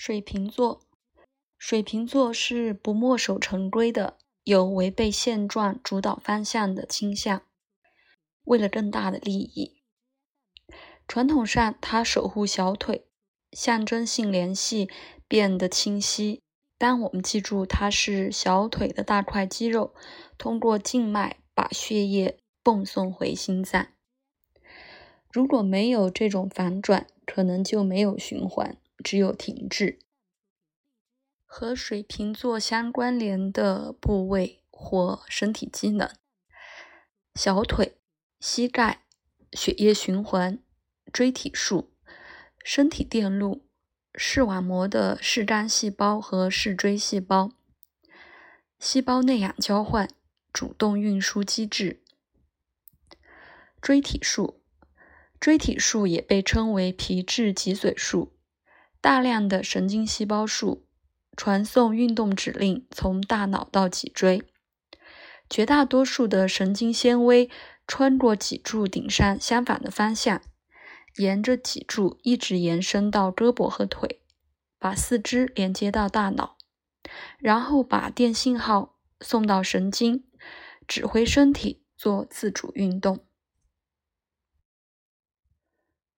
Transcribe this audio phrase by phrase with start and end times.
[0.00, 0.80] 水瓶座，
[1.58, 7.42] 水瓶座是不墨守成规的，有违背现状、主导方向的倾向。
[8.44, 9.82] 为了更大的利益，
[11.08, 13.08] 传统上它守护小腿，
[13.50, 14.88] 象征性联系
[15.26, 16.42] 变得清晰。
[16.78, 19.92] 当我们记住它是小腿的大块肌肉，
[20.38, 23.88] 通过静脉把血液泵送回心脏。
[25.32, 28.78] 如果没有这种反转，可能就没有循环。
[29.02, 29.98] 只有停滞。
[31.44, 36.10] 和水瓶座相关联的部位或身体机能：
[37.34, 37.98] 小腿、
[38.38, 39.04] 膝盖、
[39.52, 40.58] 血液循环、
[41.12, 41.92] 椎体束、
[42.62, 43.66] 身体电路、
[44.14, 47.52] 视网膜的视杆细胞和视锥细胞、
[48.78, 50.08] 细胞内氧交换、
[50.52, 52.02] 主动运输机制、
[53.80, 54.58] 椎体束。
[55.40, 58.36] 椎体束也被称为皮质脊髓束。
[59.00, 60.86] 大量的神经细胞束
[61.36, 64.42] 传送运动指令，从大脑到脊椎。
[65.48, 67.48] 绝大多数的神经纤维
[67.86, 70.42] 穿过脊柱顶上相反的方向，
[71.16, 74.20] 沿着脊柱一直延伸到胳膊和腿，
[74.78, 76.58] 把四肢连接到大脑，
[77.38, 80.24] 然后把电信号送到神经，
[80.86, 83.24] 指挥身体做自主运动。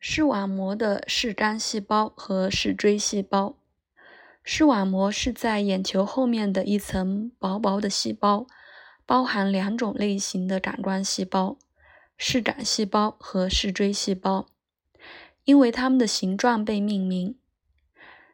[0.02, 3.58] 视网膜的视杆细胞和视锥细胞。
[4.42, 8.46] 视网膜是在眼球后面的一层薄薄的细胞，
[9.04, 11.58] 包含两种类型的感光细胞：
[12.16, 14.46] 视杆细胞和视锥细胞。
[15.44, 17.36] 因为它们的形状被命名，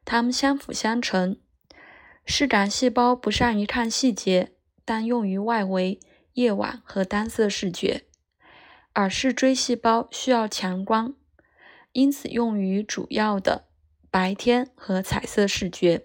[0.05, 1.37] 它们相辅相成。
[2.25, 4.53] 视杆细胞不善于看细节，
[4.85, 5.99] 但用于外围、
[6.35, 8.03] 夜晚和单色视觉；
[8.93, 11.15] 而视锥细胞需要强光。
[11.97, 13.65] 因此，用于主要的
[14.11, 16.05] 白天和彩色视觉，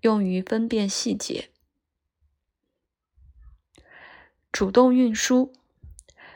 [0.00, 1.50] 用于分辨细节。
[4.50, 5.52] 主动运输，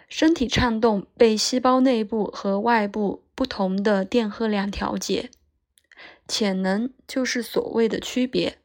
[0.08, 5.30] 身体颤动被细胞内部和外部不同的电荷量调节。
[6.28, 8.58] 潜能就是所谓的区别，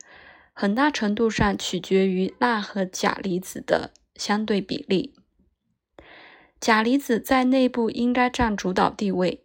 [0.53, 5.15] 很大程度上取决于钠和钾离子的相对比例。
[6.61, 9.43] 钾离子在内部应该占主导地位。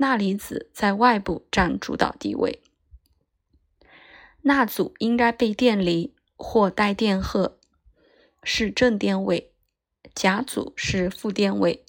[0.00, 2.62] 钠离子在外部占主导地位，
[4.42, 7.58] 钠组应该被电离或带电荷，
[8.44, 9.50] 是正电位；
[10.14, 11.84] 钾组是负电位。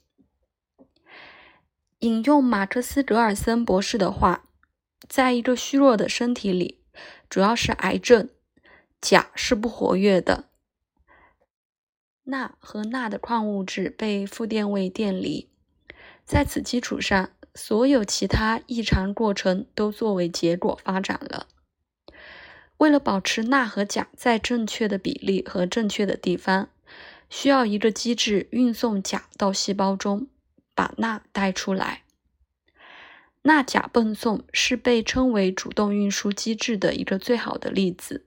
[2.00, 4.44] 引用马克思·格尔森博士的话，
[5.08, 6.82] 在一个虚弱的身体里，
[7.30, 8.28] 主要是癌症，
[9.00, 10.50] 钾是不活跃的，
[12.24, 15.52] 钠和钠的矿物质被负电位电离，
[16.26, 17.30] 在此基础上。
[17.56, 21.48] 所有其他异常过程都作为结果发展了。
[22.78, 26.70] 为了保持钠和钾在正确的比例和正确的地方，
[27.30, 30.28] 需要一个机制运送钾到细胞中，
[30.74, 32.04] 把钠带出来。
[33.42, 38.26] 钠钾泵送是被称为主动运输机制的一个最好的例子，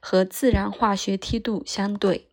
[0.00, 2.28] 和自然化学梯度相对。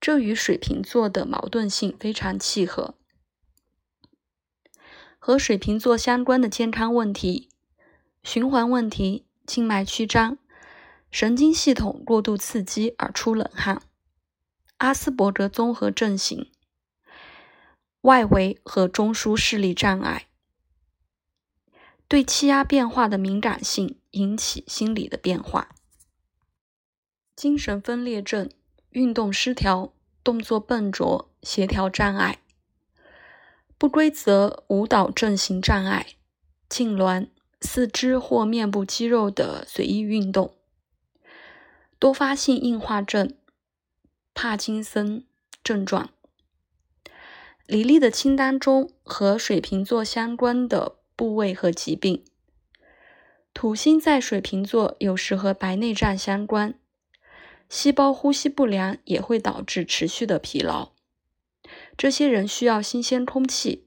[0.00, 2.94] 这与水瓶座的矛盾性非常契合。
[5.26, 7.48] 和水瓶座相关的健康问题：
[8.22, 10.38] 循环问题、静脉曲张、
[11.10, 13.82] 神经系统过度刺激而出冷汗、
[14.76, 16.52] 阿斯伯格综合症型、
[18.02, 20.28] 外围和中枢视力障碍、
[22.06, 25.74] 对气压变化的敏感性引起心理的变化、
[27.34, 28.48] 精神分裂症、
[28.90, 32.38] 运动失调、动作笨拙、协调障碍。
[33.96, 36.08] 规则舞蹈阵型障碍、
[36.68, 37.28] 痉挛、
[37.62, 40.54] 四肢或面部肌肉的随意运动、
[41.98, 43.34] 多发性硬化症、
[44.34, 45.24] 帕金森
[45.64, 46.10] 症状。
[47.64, 52.22] 李丽的清单中和水瓶座相关的部位和疾病，
[53.54, 56.78] 土星在水瓶座有时和白内障相关，
[57.70, 60.90] 细胞呼吸不良也会导致持续的疲劳。
[61.96, 63.85] 这些人需要新鲜空气，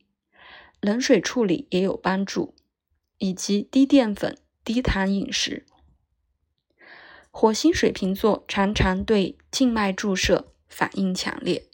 [0.81, 2.55] 冷水处理也有帮助，
[3.17, 5.65] 以及低淀粉、低糖饮食。
[7.31, 11.68] 火星水瓶座常常对静脉注射反应强烈。